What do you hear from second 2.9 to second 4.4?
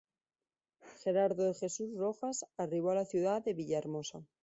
la ciudad de Villahermosa.